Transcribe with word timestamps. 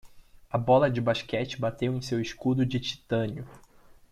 A 0.49 0.57
bola 0.57 0.89
de 0.89 0.99
basquete 0.99 1.57
bateu 1.61 1.93
em 1.93 2.01
seu 2.01 2.19
escudo 2.19 2.65
de 2.65 2.79
titânio. 2.79 3.47